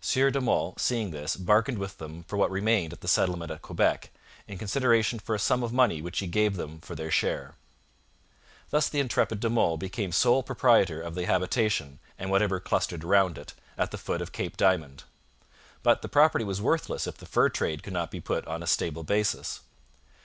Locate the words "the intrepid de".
8.88-9.50